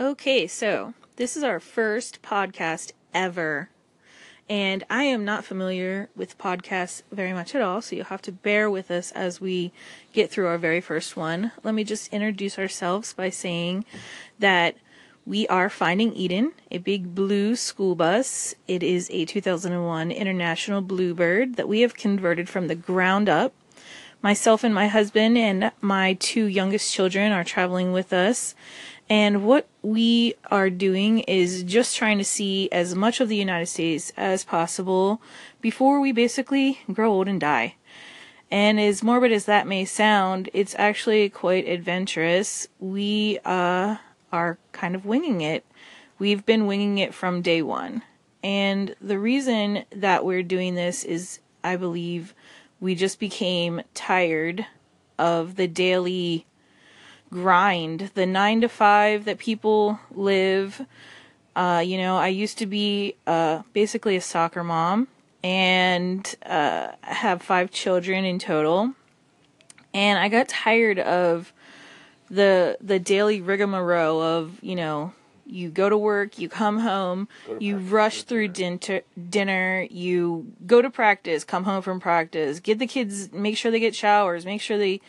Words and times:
Okay, 0.00 0.46
so 0.46 0.94
this 1.16 1.36
is 1.36 1.42
our 1.42 1.58
first 1.58 2.22
podcast 2.22 2.92
ever. 3.12 3.68
And 4.48 4.84
I 4.88 5.02
am 5.02 5.24
not 5.24 5.44
familiar 5.44 6.08
with 6.14 6.38
podcasts 6.38 7.02
very 7.10 7.32
much 7.32 7.52
at 7.52 7.62
all, 7.62 7.82
so 7.82 7.96
you'll 7.96 8.04
have 8.04 8.22
to 8.22 8.30
bear 8.30 8.70
with 8.70 8.92
us 8.92 9.10
as 9.10 9.40
we 9.40 9.72
get 10.12 10.30
through 10.30 10.46
our 10.46 10.56
very 10.56 10.80
first 10.80 11.16
one. 11.16 11.50
Let 11.64 11.74
me 11.74 11.82
just 11.82 12.12
introduce 12.12 12.60
ourselves 12.60 13.12
by 13.12 13.30
saying 13.30 13.86
that 14.38 14.76
we 15.26 15.48
are 15.48 15.68
Finding 15.68 16.12
Eden, 16.12 16.52
a 16.70 16.78
big 16.78 17.12
blue 17.16 17.56
school 17.56 17.96
bus. 17.96 18.54
It 18.68 18.84
is 18.84 19.10
a 19.10 19.24
2001 19.24 20.12
International 20.12 20.80
Bluebird 20.80 21.56
that 21.56 21.66
we 21.66 21.80
have 21.80 21.96
converted 21.96 22.48
from 22.48 22.68
the 22.68 22.76
ground 22.76 23.28
up. 23.28 23.52
Myself 24.22 24.62
and 24.62 24.74
my 24.74 24.86
husband 24.86 25.38
and 25.38 25.72
my 25.80 26.14
two 26.14 26.44
youngest 26.44 26.92
children 26.92 27.32
are 27.32 27.44
traveling 27.44 27.92
with 27.92 28.12
us. 28.12 28.54
And 29.10 29.44
what 29.44 29.66
we 29.82 30.34
are 30.50 30.68
doing 30.68 31.20
is 31.20 31.62
just 31.62 31.96
trying 31.96 32.18
to 32.18 32.24
see 32.24 32.68
as 32.70 32.94
much 32.94 33.20
of 33.20 33.28
the 33.28 33.36
United 33.36 33.66
States 33.66 34.12
as 34.16 34.44
possible 34.44 35.22
before 35.60 36.00
we 36.00 36.12
basically 36.12 36.80
grow 36.92 37.12
old 37.12 37.28
and 37.28 37.40
die. 37.40 37.76
And 38.50 38.80
as 38.80 39.02
morbid 39.02 39.32
as 39.32 39.44
that 39.46 39.66
may 39.66 39.84
sound, 39.84 40.50
it's 40.52 40.74
actually 40.78 41.28
quite 41.28 41.68
adventurous. 41.68 42.68
We 42.78 43.38
uh, 43.44 43.96
are 44.32 44.58
kind 44.72 44.94
of 44.94 45.06
winging 45.06 45.40
it. 45.40 45.64
We've 46.18 46.44
been 46.44 46.66
winging 46.66 46.98
it 46.98 47.14
from 47.14 47.42
day 47.42 47.62
one. 47.62 48.02
And 48.42 48.94
the 49.00 49.18
reason 49.18 49.84
that 49.90 50.24
we're 50.24 50.42
doing 50.42 50.74
this 50.74 51.04
is, 51.04 51.40
I 51.64 51.76
believe, 51.76 52.34
we 52.80 52.94
just 52.94 53.18
became 53.18 53.82
tired 53.94 54.66
of 55.18 55.56
the 55.56 55.66
daily 55.66 56.46
grind, 57.30 58.10
the 58.14 58.26
nine 58.26 58.60
to 58.60 58.68
five 58.68 59.24
that 59.24 59.38
people 59.38 59.98
live. 60.10 60.84
Uh, 61.54 61.82
you 61.84 61.98
know, 61.98 62.16
I 62.16 62.28
used 62.28 62.58
to 62.58 62.66
be 62.66 63.14
uh, 63.26 63.62
basically 63.72 64.16
a 64.16 64.20
soccer 64.20 64.62
mom 64.62 65.08
and 65.42 66.34
uh, 66.44 66.92
have 67.02 67.42
five 67.42 67.70
children 67.70 68.24
in 68.24 68.38
total. 68.38 68.94
And 69.94 70.18
I 70.18 70.28
got 70.28 70.48
tired 70.48 70.98
of 70.98 71.52
the 72.30 72.76
the 72.80 72.98
daily 72.98 73.40
rigmarole 73.40 74.20
of 74.20 74.62
you 74.62 74.76
know 74.76 75.12
you 75.46 75.70
go 75.70 75.88
to 75.88 75.96
work, 75.96 76.38
you 76.38 76.48
come 76.48 76.80
home, 76.80 77.26
you 77.58 77.78
rush 77.78 78.22
through 78.24 78.48
dinner, 78.48 79.00
dinner, 79.30 79.86
you 79.90 80.52
go 80.66 80.82
to 80.82 80.90
practice, 80.90 81.42
come 81.42 81.64
home 81.64 81.80
from 81.80 82.00
practice, 82.00 82.60
get 82.60 82.78
the 82.78 82.86
kids, 82.86 83.32
make 83.32 83.56
sure 83.56 83.70
they 83.70 83.80
get 83.80 83.94
showers, 83.94 84.44
make 84.44 84.60
sure 84.60 84.76
they 84.76 85.00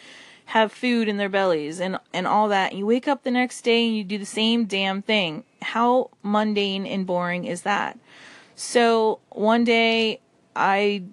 have 0.49 0.71
food 0.71 1.07
in 1.07 1.17
their 1.17 1.29
bellies 1.29 1.79
and 1.79 1.99
and 2.11 2.25
all 2.25 2.47
that. 2.47 2.73
You 2.73 2.83
wake 2.85 3.07
up 3.07 3.23
the 3.23 3.29
next 3.29 3.61
day 3.61 3.85
and 3.85 3.95
you 3.95 4.03
do 4.03 4.17
the 4.17 4.25
same 4.25 4.65
damn 4.65 5.03
thing. 5.03 5.43
How 5.61 6.09
mundane 6.23 6.87
and 6.87 7.05
boring 7.05 7.45
is 7.45 7.61
that? 7.61 7.99
So 8.55 9.19
one 9.29 9.63
day 9.63 10.21
I 10.55 11.03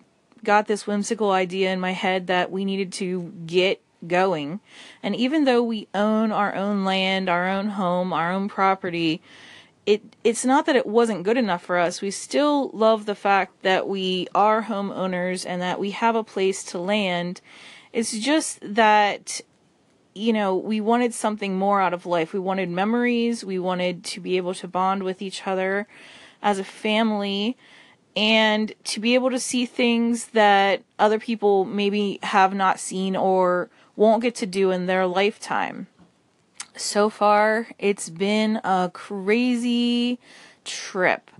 got 0.42 0.68
this 0.68 0.86
whimsical 0.86 1.32
idea 1.32 1.70
in 1.70 1.80
my 1.80 1.92
head 1.92 2.28
that 2.28 2.50
we 2.50 2.64
needed 2.64 2.92
to 2.94 3.30
get 3.44 3.82
going. 4.06 4.60
And 5.02 5.14
even 5.14 5.44
though 5.44 5.62
we 5.62 5.88
own 5.92 6.32
our 6.32 6.54
own 6.54 6.86
land, 6.86 7.28
our 7.28 7.46
own 7.46 7.68
home, 7.68 8.14
our 8.14 8.32
own 8.32 8.48
property, 8.48 9.20
it 9.84 10.02
it's 10.24 10.46
not 10.46 10.64
that 10.64 10.76
it 10.76 10.86
wasn't 10.86 11.24
good 11.24 11.36
enough 11.36 11.62
for 11.62 11.76
us. 11.76 12.00
We 12.00 12.10
still 12.10 12.70
love 12.70 13.04
the 13.04 13.14
fact 13.14 13.62
that 13.64 13.86
we 13.86 14.28
are 14.34 14.62
homeowners 14.62 15.44
and 15.46 15.60
that 15.60 15.78
we 15.78 15.90
have 15.90 16.16
a 16.16 16.24
place 16.24 16.64
to 16.64 16.78
land 16.78 17.42
it's 17.97 18.19
just 18.19 18.58
that, 18.61 19.41
you 20.14 20.30
know, 20.30 20.55
we 20.55 20.83
wanted 20.83 21.14
something 21.14 21.56
more 21.56 21.80
out 21.80 21.94
of 21.94 22.05
life. 22.05 22.34
We 22.34 22.38
wanted 22.38 22.69
memories. 22.69 23.42
We 23.42 23.58
wanted 23.58 24.05
to 24.05 24.20
be 24.20 24.36
able 24.36 24.53
to 24.56 24.69
bond 24.69 25.03
with 25.03 25.22
each 25.22 25.47
other 25.47 25.88
as 26.42 26.58
a 26.58 26.64
family 26.64 27.56
and 28.14 28.75
to 28.84 29.00
be 29.00 29.14
able 29.14 29.30
to 29.30 29.41
see 29.41 29.64
things 29.64 30.26
that 30.26 30.82
other 30.98 31.19
people 31.19 31.65
maybe 31.65 32.19
have 32.22 32.53
not 32.53 32.78
seen 32.78 33.16
or 33.16 33.70
won't 33.97 34.20
get 34.20 34.34
to 34.34 34.47
do 34.47 34.70
in 34.70 34.84
their 34.84 35.06
lifetime. 35.06 35.87
So 36.76 37.09
far, 37.09 37.69
it's 37.78 38.10
been 38.10 38.60
a 38.62 38.91
crazy 38.93 40.19
trip. 40.66 41.31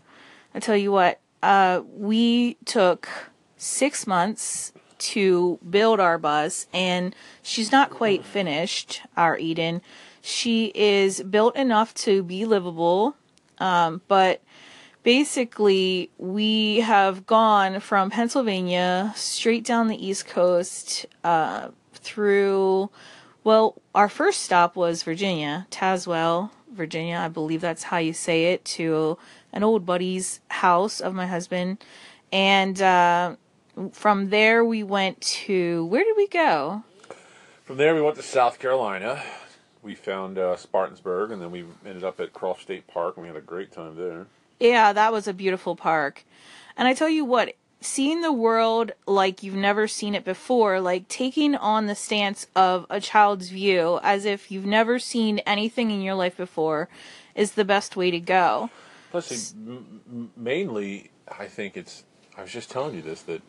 I 0.54 0.60
tell 0.60 0.76
you 0.78 0.91
what, 0.91 1.20
uh, 1.42 1.82
we 1.86 2.56
took 2.64 3.10
six 3.59 4.06
months 4.06 4.72
to 4.98 5.58
build 5.68 6.00
our 6.00 6.18
bus, 6.18 6.66
and 6.72 7.14
she's 7.42 7.72
not 7.72 7.90
quite 7.90 8.24
finished, 8.24 9.02
our 9.16 9.38
Eden. 9.38 9.82
She 10.22 10.72
is 10.74 11.22
built 11.22 11.56
enough 11.56 11.94
to 11.94 12.22
be 12.22 12.44
livable, 12.44 13.16
um, 13.58 14.02
but 14.08 14.42
basically, 15.02 16.10
we 16.18 16.80
have 16.80 17.26
gone 17.26 17.78
from 17.78 18.10
Pennsylvania 18.10 19.12
straight 19.14 19.64
down 19.64 19.86
the 19.86 20.04
East 20.06 20.26
Coast 20.26 21.06
uh, 21.22 21.68
through. 21.92 22.90
Well, 23.44 23.80
our 23.94 24.08
first 24.08 24.40
stop 24.40 24.74
was 24.74 25.04
Virginia, 25.04 25.68
Tazewell, 25.70 26.50
Virginia. 26.72 27.18
I 27.18 27.28
believe 27.28 27.60
that's 27.60 27.84
how 27.84 27.98
you 27.98 28.12
say 28.12 28.46
it. 28.52 28.64
To 28.64 29.16
an 29.52 29.62
old 29.62 29.86
buddy's 29.86 30.40
house 30.48 31.00
of 31.00 31.14
my 31.14 31.28
husband, 31.28 31.78
and 32.32 32.82
uh, 32.82 33.36
from 33.92 34.31
there 34.31 34.64
we 34.64 34.82
went 34.82 35.20
to 35.20 35.87
where 35.87 36.04
did 36.04 36.16
we 36.16 36.28
go? 36.28 36.82
From 37.64 37.76
there 37.76 37.94
we 37.94 38.03
went 38.03 38.16
to 38.16 38.22
South 38.22 38.59
Carolina. 38.59 39.22
We 39.82 39.94
found 39.94 40.38
uh, 40.38 40.56
Spartansburg, 40.56 41.32
and 41.32 41.41
then 41.41 41.50
we 41.50 41.64
ended 41.84 42.04
up 42.04 42.20
at 42.20 42.32
Croft 42.32 42.62
State 42.62 42.86
Park, 42.86 43.16
and 43.16 43.22
we 43.22 43.28
had 43.28 43.36
a 43.36 43.41
great 43.41 43.70
time 43.70 43.97
there. 43.97 44.26
Yeah, 44.59 44.92
that 44.92 45.12
was 45.12 45.28
a 45.28 45.32
beautiful 45.32 45.76
park. 45.76 46.25
And 46.76 46.88
I 46.88 46.94
tell 46.94 47.09
you 47.09 47.25
what, 47.25 47.54
seeing 47.81 48.20
the 48.20 48.32
world 48.32 48.92
like 49.06 49.42
you've 49.42 49.54
never 49.54 49.86
seen 49.86 50.15
it 50.15 50.25
before, 50.25 50.81
like 50.81 51.09
taking 51.09 51.54
on 51.54 51.86
the 51.86 51.94
stance 51.94 52.47
of 52.56 52.86
a 52.91 53.00
child's 53.00 53.50
view 53.50 54.00
as 54.03 54.25
if 54.25 54.50
you've 54.50 54.66
never 54.66 54.98
seen 54.98 55.38
anything 55.41 55.91
in 55.91 56.00
your 56.00 56.15
life 56.15 56.36
before, 56.36 56.88
is 57.34 57.53
the 57.53 57.65
best 57.65 57.97
way 57.97 58.10
to 58.10 58.20
go. 58.20 58.70
Plus, 59.10 59.54
m- 59.54 60.31
mainly, 60.36 61.10
I 61.28 61.47
think 61.47 61.76
it's. 61.76 62.04
I 62.36 62.42
was 62.42 62.53
just 62.53 62.70
telling 62.70 62.94
you 62.94 63.03
this 63.03 63.22
that 63.22 63.41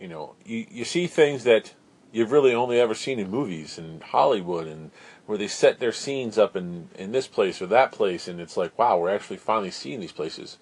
you 0.00 0.08
know, 0.08 0.34
you, 0.44 0.66
you 0.70 0.84
see 0.84 1.06
things 1.06 1.44
that 1.44 1.74
you've 2.12 2.32
really 2.32 2.54
only 2.54 2.80
ever 2.80 2.94
seen 2.94 3.18
in 3.18 3.30
movies 3.30 3.78
and 3.78 4.02
Hollywood 4.02 4.66
and 4.66 4.90
where 5.26 5.38
they 5.38 5.48
set 5.48 5.80
their 5.80 5.92
scenes 5.92 6.38
up 6.38 6.56
in, 6.56 6.88
in 6.94 7.12
this 7.12 7.26
place 7.26 7.60
or 7.60 7.66
that 7.66 7.92
place 7.92 8.28
and 8.28 8.40
it's 8.40 8.56
like, 8.56 8.78
wow, 8.78 8.98
we're 8.98 9.14
actually 9.14 9.36
finally 9.36 9.70
seeing 9.70 10.00
these 10.00 10.12
places. 10.12 10.58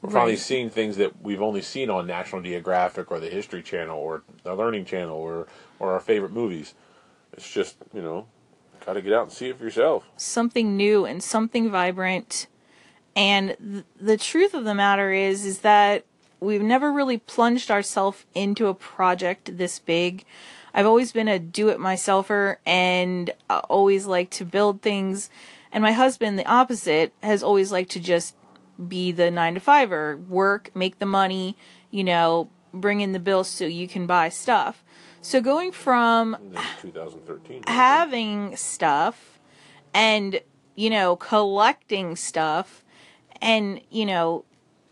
We're 0.00 0.10
finally 0.10 0.36
seeing 0.36 0.70
things 0.70 0.96
that 0.98 1.20
we've 1.22 1.42
only 1.42 1.60
seen 1.60 1.90
on 1.90 2.06
National 2.06 2.40
Geographic 2.40 3.10
or 3.10 3.18
the 3.18 3.28
History 3.28 3.62
Channel 3.62 3.98
or 3.98 4.22
the 4.44 4.54
Learning 4.54 4.84
Channel 4.84 5.16
or, 5.16 5.48
or 5.80 5.92
our 5.92 6.00
favorite 6.00 6.32
movies. 6.32 6.74
It's 7.32 7.50
just, 7.50 7.76
you 7.92 8.02
know, 8.02 8.26
got 8.86 8.92
to 8.92 9.02
get 9.02 9.12
out 9.12 9.24
and 9.24 9.32
see 9.32 9.48
it 9.48 9.58
for 9.58 9.64
yourself. 9.64 10.04
Something 10.16 10.76
new 10.76 11.04
and 11.04 11.20
something 11.20 11.68
vibrant. 11.68 12.46
And 13.16 13.56
th- 13.60 13.84
the 14.00 14.16
truth 14.16 14.54
of 14.54 14.64
the 14.64 14.74
matter 14.74 15.10
is, 15.10 15.44
is 15.44 15.60
that 15.60 16.04
we've 16.40 16.62
never 16.62 16.92
really 16.92 17.18
plunged 17.18 17.70
ourselves 17.70 18.24
into 18.34 18.66
a 18.66 18.74
project 18.74 19.56
this 19.58 19.78
big. 19.78 20.24
I've 20.74 20.86
always 20.86 21.12
been 21.12 21.28
a 21.28 21.38
do 21.38 21.68
it 21.68 21.78
myselfer 21.78 22.56
and 22.66 23.30
uh, 23.48 23.62
always 23.68 24.06
like 24.06 24.30
to 24.30 24.44
build 24.44 24.82
things. 24.82 25.30
And 25.72 25.82
my 25.82 25.92
husband, 25.92 26.38
the 26.38 26.46
opposite, 26.46 27.12
has 27.22 27.42
always 27.42 27.72
liked 27.72 27.90
to 27.92 28.00
just 28.00 28.34
be 28.86 29.10
the 29.10 29.30
nine 29.30 29.54
to 29.54 29.60
fiver, 29.60 30.16
work, 30.16 30.70
make 30.74 30.98
the 30.98 31.06
money, 31.06 31.56
you 31.90 32.04
know, 32.04 32.48
bring 32.72 33.00
in 33.00 33.12
the 33.12 33.18
bills 33.18 33.48
so 33.48 33.64
you 33.64 33.88
can 33.88 34.06
buy 34.06 34.28
stuff. 34.28 34.84
So 35.20 35.40
going 35.40 35.72
from 35.72 36.36
2013 36.80 37.64
having 37.66 38.56
stuff 38.56 39.40
and, 39.92 40.40
you 40.76 40.90
know, 40.90 41.16
collecting 41.16 42.14
stuff 42.14 42.84
and, 43.40 43.80
you 43.90 44.06
know, 44.06 44.44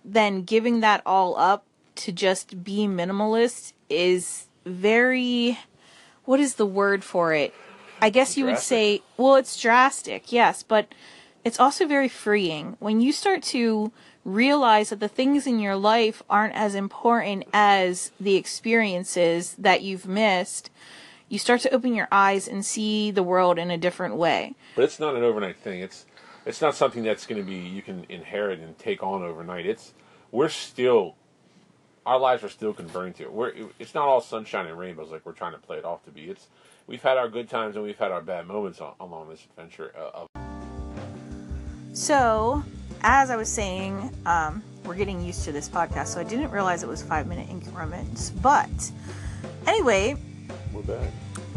then 0.06 0.42
giving 0.42 0.80
that 0.80 1.02
all 1.04 1.36
up 1.36 1.64
to 1.96 2.12
just 2.12 2.62
be 2.62 2.86
minimalist 2.86 3.72
is 3.90 4.46
very 4.64 5.58
what 6.24 6.40
is 6.40 6.54
the 6.54 6.66
word 6.66 7.04
for 7.04 7.32
it? 7.34 7.54
I 8.00 8.10
guess 8.10 8.36
you 8.36 8.44
would 8.44 8.58
say 8.58 9.02
well 9.16 9.34
it's 9.34 9.60
drastic, 9.60 10.32
yes, 10.32 10.62
but 10.62 10.94
it's 11.44 11.60
also 11.60 11.86
very 11.86 12.08
freeing. 12.08 12.76
When 12.78 13.00
you 13.00 13.12
start 13.12 13.42
to 13.44 13.92
realize 14.24 14.90
that 14.90 15.00
the 15.00 15.08
things 15.08 15.46
in 15.46 15.60
your 15.60 15.76
life 15.76 16.22
aren't 16.28 16.54
as 16.54 16.74
important 16.74 17.44
as 17.52 18.10
the 18.18 18.34
experiences 18.34 19.54
that 19.56 19.82
you've 19.82 20.08
missed, 20.08 20.70
you 21.28 21.38
start 21.38 21.60
to 21.60 21.70
open 21.70 21.94
your 21.94 22.08
eyes 22.10 22.48
and 22.48 22.64
see 22.64 23.10
the 23.10 23.22
world 23.22 23.58
in 23.58 23.70
a 23.70 23.78
different 23.78 24.16
way. 24.16 24.54
But 24.74 24.84
it's 24.84 24.98
not 24.98 25.14
an 25.14 25.22
overnight 25.22 25.56
thing. 25.56 25.80
It's 25.80 26.04
it's 26.46 26.60
not 26.60 26.74
something 26.76 27.02
that's 27.02 27.26
going 27.26 27.44
to 27.44 27.46
be 27.46 27.56
you 27.56 27.82
can 27.82 28.06
inherit 28.08 28.60
and 28.60 28.78
take 28.78 29.02
on 29.02 29.22
overnight. 29.22 29.66
It's 29.66 29.92
we're 30.30 30.48
still 30.48 31.16
our 32.06 32.20
lives 32.20 32.44
are 32.44 32.48
still 32.48 32.72
converting 32.72 33.12
to 33.14 33.24
it. 33.24 33.32
We're 33.32 33.52
it's 33.78 33.94
not 33.94 34.06
all 34.06 34.20
sunshine 34.20 34.66
and 34.66 34.78
rainbows 34.78 35.10
like 35.10 35.26
we're 35.26 35.32
trying 35.32 35.52
to 35.52 35.58
play 35.58 35.76
it 35.76 35.84
off 35.84 36.04
to 36.04 36.10
be. 36.12 36.30
It's 36.30 36.46
we've 36.86 37.02
had 37.02 37.18
our 37.18 37.28
good 37.28 37.50
times 37.50 37.74
and 37.74 37.84
we've 37.84 37.98
had 37.98 38.12
our 38.12 38.22
bad 38.22 38.46
moments 38.46 38.80
on, 38.80 38.94
along 39.00 39.28
this 39.28 39.44
adventure. 39.44 39.92
Uh, 39.98 40.10
of 40.22 40.28
So, 41.92 42.62
as 43.02 43.30
I 43.30 43.36
was 43.36 43.48
saying, 43.48 44.14
um, 44.24 44.62
we're 44.84 44.94
getting 44.94 45.20
used 45.20 45.42
to 45.44 45.52
this 45.52 45.68
podcast, 45.68 46.08
so 46.08 46.20
I 46.20 46.24
didn't 46.24 46.52
realize 46.52 46.84
it 46.84 46.88
was 46.88 47.02
five 47.02 47.26
minute 47.26 47.50
increments. 47.50 48.30
But 48.30 48.70
anyway, 49.66 50.16
We're 50.72 50.82
back. 50.82 51.10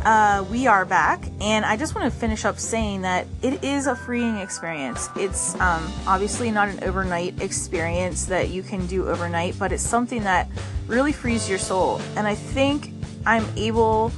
Uh, 0.05 0.45
we 0.49 0.67
are 0.67 0.85
back, 0.85 1.23
and 1.41 1.65
I 1.65 1.75
just 1.75 1.93
want 1.95 2.11
to 2.11 2.19
finish 2.19 2.45
up 2.45 2.57
saying 2.57 3.01
that 3.01 3.27
it 3.41 3.63
is 3.63 3.87
a 3.87 3.95
freeing 3.95 4.37
experience. 4.37 5.09
It's 5.15 5.59
um, 5.59 5.91
obviously 6.07 6.51
not 6.51 6.69
an 6.69 6.83
overnight 6.83 7.41
experience 7.41 8.25
that 8.25 8.49
you 8.49 8.63
can 8.63 8.85
do 8.87 9.07
overnight, 9.09 9.59
but 9.59 9.71
it's 9.71 9.83
something 9.83 10.23
that 10.23 10.47
really 10.87 11.11
frees 11.11 11.49
your 11.49 11.59
soul. 11.59 12.01
And 12.15 12.27
I 12.27 12.35
think 12.35 12.91
I'm 13.25 13.45
able 13.57 14.11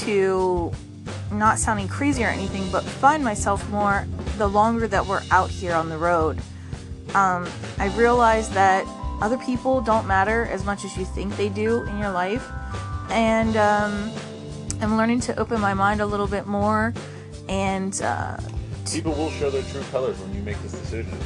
to, 0.00 0.72
not 1.30 1.58
sounding 1.58 1.88
crazy 1.88 2.24
or 2.24 2.28
anything, 2.28 2.68
but 2.72 2.82
find 2.82 3.22
myself 3.22 3.68
more 3.70 4.06
the 4.38 4.48
longer 4.48 4.88
that 4.88 5.06
we're 5.06 5.22
out 5.30 5.50
here 5.50 5.74
on 5.74 5.88
the 5.88 5.98
road. 5.98 6.38
Um, 7.14 7.48
I 7.78 7.94
realized 7.96 8.52
that 8.54 8.84
other 9.20 9.38
people 9.38 9.80
don't 9.80 10.06
matter 10.06 10.46
as 10.46 10.64
much 10.64 10.84
as 10.84 10.96
you 10.96 11.04
think 11.04 11.36
they 11.36 11.48
do 11.48 11.82
in 11.82 11.98
your 11.98 12.10
life. 12.10 12.44
And 13.10 13.56
um, 13.56 14.10
I'm 14.82 14.96
learning 14.96 15.20
to 15.20 15.38
open 15.38 15.60
my 15.60 15.74
mind 15.74 16.00
a 16.00 16.06
little 16.06 16.26
bit 16.26 16.46
more. 16.46 16.92
And 17.48 18.00
uh, 18.02 18.38
People 18.90 19.12
will 19.12 19.30
show 19.30 19.50
their 19.50 19.62
true 19.62 19.82
colors 19.90 20.18
when 20.18 20.34
you 20.34 20.42
make 20.42 20.60
this 20.62 20.72
decision 20.72 21.18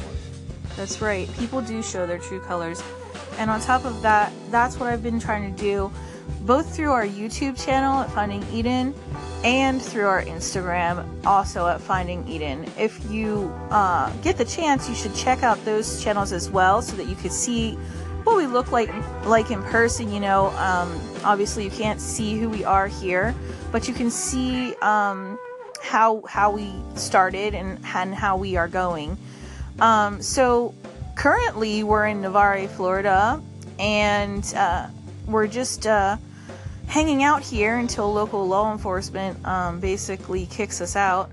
that's 0.77 1.01
right, 1.01 1.27
people 1.39 1.59
do 1.59 1.81
show 1.81 2.05
their 2.05 2.19
true 2.19 2.39
colors. 2.39 2.83
And 3.39 3.49
on 3.49 3.59
top 3.59 3.83
of 3.83 4.01
that, 4.03 4.31
that's 4.51 4.79
what 4.79 4.89
I've 4.89 5.01
been 5.01 5.19
trying 5.19 5.53
to 5.53 5.59
do, 5.61 5.91
both 6.41 6.73
through 6.75 6.91
our 6.91 7.05
YouTube 7.05 7.63
channel 7.63 8.01
at 8.01 8.11
Finding 8.11 8.45
Eden 8.53 8.93
and 9.43 9.81
through 9.81 10.05
our 10.05 10.21
Instagram, 10.23 11.07
also 11.25 11.67
at 11.67 11.81
Finding 11.81 12.27
Eden. 12.27 12.69
If 12.77 13.09
you 13.09 13.51
uh, 13.71 14.11
get 14.21 14.37
the 14.37 14.45
chance, 14.45 14.87
you 14.87 14.93
should 14.93 15.15
check 15.15 15.41
out 15.41 15.63
those 15.65 16.03
channels 16.03 16.31
as 16.31 16.47
well 16.49 16.83
so 16.83 16.95
that 16.95 17.07
you 17.07 17.15
could 17.15 17.33
see 17.33 17.77
what 18.27 18.35
we 18.35 18.45
look 18.45 18.73
like 18.73 18.91
like 19.25 19.51
in 19.51 19.63
person. 19.63 20.11
You 20.11 20.19
know, 20.19 20.47
um, 20.57 20.99
obviously 21.23 21.63
you 21.63 21.71
can't 21.71 22.01
see 22.01 22.37
who 22.37 22.49
we 22.49 22.65
are 22.65 22.87
here, 22.87 23.33
but 23.71 23.87
you 23.87 23.93
can 23.93 24.11
see 24.11 24.75
um, 24.75 25.39
how 25.81 26.21
how 26.27 26.51
we 26.51 26.69
started 26.95 27.55
and, 27.55 27.79
and 27.95 28.13
how 28.13 28.35
we 28.35 28.57
are 28.57 28.67
going. 28.67 29.17
Um, 29.79 30.21
so 30.21 30.75
currently 31.15 31.83
we're 31.83 32.07
in 32.07 32.21
Navarre, 32.21 32.67
Florida, 32.67 33.41
and 33.79 34.43
uh, 34.55 34.87
we're 35.25 35.47
just 35.47 35.87
uh, 35.87 36.17
hanging 36.87 37.23
out 37.23 37.41
here 37.41 37.77
until 37.77 38.11
local 38.11 38.45
law 38.45 38.73
enforcement 38.73 39.43
um, 39.45 39.79
basically 39.79 40.47
kicks 40.47 40.81
us 40.81 40.97
out. 40.97 41.31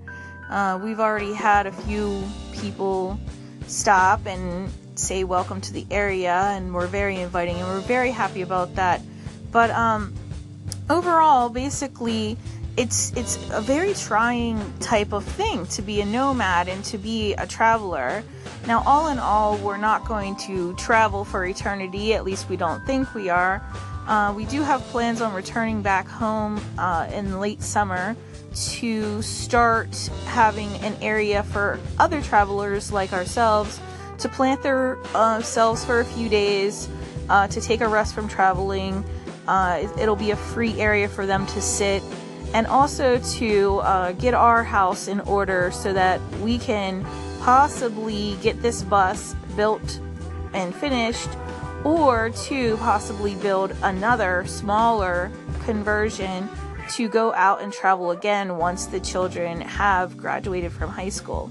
Uh, 0.49 0.79
we've 0.81 1.00
already 1.00 1.35
had 1.35 1.67
a 1.67 1.73
few 1.73 2.23
people 2.52 3.19
stop 3.67 4.25
and 4.26 4.70
say 4.94 5.25
welcome 5.25 5.61
to 5.61 5.73
the 5.73 5.87
area, 5.91 6.35
and 6.35 6.75
we're 6.75 6.87
very 6.87 7.17
inviting, 7.17 7.56
and 7.56 7.67
we're 7.69 7.81
very 7.81 8.11
happy 8.11 8.43
about 8.43 8.75
that. 8.76 9.00
But 9.50 9.70
um, 9.70 10.14
overall, 10.88 11.49
basically, 11.49 12.37
it's 12.76 13.12
it's 13.17 13.37
a 13.50 13.61
very 13.61 13.94
trying 13.94 14.61
type 14.81 15.12
of 15.12 15.25
thing 15.25 15.67
to 15.69 15.82
be 15.82 16.00
a 16.00 16.05
nomad 16.05 16.69
and 16.69 16.85
to 16.87 16.99
be 16.99 17.35
a 17.35 17.46
traveler. 17.46 18.23
Now, 18.67 18.82
all 18.87 19.08
in 19.08 19.19
all, 19.19 19.58
we're 19.58 19.76
not 19.76 20.06
going 20.06 20.37
to 20.46 20.75
travel 20.75 21.25
for 21.25 21.44
eternity. 21.44 22.14
At 22.14 22.25
least 22.25 22.49
we 22.49 22.56
don't 22.56 22.85
think 22.87 23.14
we 23.14 23.29
are. 23.29 23.62
Uh, 24.06 24.32
we 24.37 24.44
do 24.46 24.62
have 24.62 24.81
plans 24.82 25.20
on 25.20 25.32
returning 25.35 25.82
back 25.82 26.06
home 26.06 26.61
uh, 26.79 27.08
in 27.12 27.41
late 27.41 27.62
summer 27.62 28.17
to 28.55 29.20
start 29.23 29.94
having 30.26 30.69
an 30.76 30.94
area 31.00 31.43
for 31.43 31.79
other 31.99 32.23
travelers 32.23 32.93
like 32.93 33.12
ourselves 33.12 33.81
to 34.25 34.29
plant 34.31 34.62
their 34.62 34.97
uh, 35.15 35.43
selves 35.43 35.85
for 35.85 36.00
a 36.00 36.05
few 36.05 36.31
days, 36.31 36.88
uh, 37.29 37.47
to 37.49 37.61
take 37.61 37.82
a 37.82 37.87
rest 37.88 38.15
from 38.15 38.26
traveling. 38.26 39.05
Uh, 39.47 39.81
it- 39.82 40.00
it'll 40.00 40.17
be 40.17 40.31
a 40.31 40.37
free 40.37 40.81
area 40.81 41.06
for 41.06 41.26
them 41.26 41.44
to 41.47 41.61
sit, 41.61 42.03
and 42.55 42.67
also 42.67 43.19
to 43.19 43.81
uh, 43.81 44.12
get 44.12 44.32
our 44.32 44.65
house 44.65 45.09
in 45.09 45.21
order 45.21 45.71
so 45.71 45.93
that 45.93 46.21
we 46.41 46.56
can 46.56 47.05
possibly 47.43 48.38
get 48.41 48.62
this 48.62 48.82
bus 48.82 49.35
built 49.56 50.00
and 50.55 50.75
finished, 50.75 51.29
or 51.85 52.31
to 52.31 52.79
possibly 52.79 53.35
build 53.35 53.77
another 53.82 54.47
smaller 54.47 55.31
conversion 55.67 56.49
to 56.91 57.09
go 57.09 57.35
out 57.35 57.61
and 57.61 57.75
travel 57.75 58.11
again 58.11 58.56
once 58.56 58.87
the 58.87 59.00
children 59.00 59.61
have 59.61 60.17
graduated 60.17 60.73
from 60.73 60.88
high 60.88 61.11
school. 61.11 61.50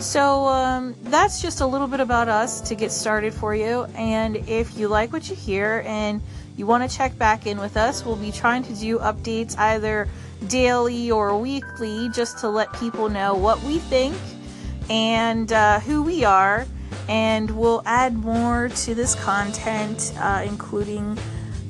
So 0.00 0.46
um, 0.46 0.94
that's 1.02 1.42
just 1.42 1.60
a 1.60 1.66
little 1.66 1.86
bit 1.86 2.00
about 2.00 2.26
us 2.28 2.62
to 2.62 2.74
get 2.74 2.90
started 2.90 3.34
for 3.34 3.54
you. 3.54 3.84
And 3.94 4.36
if 4.48 4.78
you 4.78 4.88
like 4.88 5.12
what 5.12 5.28
you 5.28 5.36
hear 5.36 5.84
and 5.86 6.22
you 6.56 6.66
want 6.66 6.90
to 6.90 6.96
check 6.96 7.16
back 7.18 7.46
in 7.46 7.58
with 7.58 7.76
us, 7.76 8.04
we'll 8.04 8.16
be 8.16 8.32
trying 8.32 8.62
to 8.64 8.74
do 8.74 8.98
updates 8.98 9.58
either 9.58 10.08
daily 10.48 11.10
or 11.10 11.36
weekly 11.36 12.08
just 12.14 12.38
to 12.38 12.48
let 12.48 12.72
people 12.72 13.10
know 13.10 13.34
what 13.34 13.62
we 13.62 13.78
think 13.78 14.16
and 14.88 15.52
uh, 15.52 15.80
who 15.80 16.02
we 16.02 16.24
are. 16.24 16.66
And 17.06 17.50
we'll 17.50 17.82
add 17.84 18.14
more 18.14 18.70
to 18.70 18.94
this 18.94 19.14
content, 19.14 20.14
uh, 20.18 20.42
including 20.46 21.18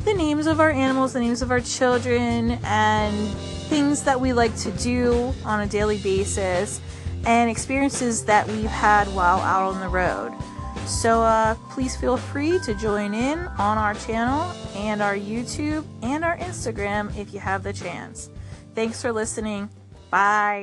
the 0.05 0.15
names 0.15 0.47
of 0.47 0.61
our 0.61 0.71
animals, 0.71 1.15
the 1.15 1.21
names 1.21 1.43
of 1.43 1.51
our 1.51 1.61
children, 1.61 2.53
and 2.63 3.29
things 3.69 4.05
that 4.05 4.21
we 4.21 4.33
like 4.33 4.55
to 4.59 4.71
do 4.73 5.33
on 5.45 5.61
a 5.61 5.67
daily 5.67 5.99
basis, 5.99 6.81
and 7.25 7.51
experiences 7.51 8.25
that 8.25 8.47
we've 8.49 8.65
had 8.65 9.07
while 9.09 9.39
out 9.41 9.75
on 9.75 9.81
the 9.81 9.89
road. 9.89 10.33
So 10.87 11.23
uh, 11.23 11.55
please 11.71 11.97
feel 11.97 12.17
free 12.17 12.59
to 12.65 12.75
join 12.75 13.15
in 13.15 13.39
on 13.39 13.79
our 13.79 13.95
channel 13.95 14.53
and 14.75 15.01
our 15.01 15.15
YouTube 15.15 15.85
and 16.03 16.25
our 16.25 16.37
Instagram 16.39 17.17
if 17.17 17.33
you 17.33 17.41
have 17.41 17.63
the 17.63 17.73
chance. 17.73 18.31
Thanks 18.75 19.01
for 19.01 19.13
listening. 19.13 19.69
Bye. 20.11 20.59